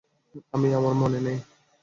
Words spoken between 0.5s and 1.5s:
আমি- আমার মনে নেই।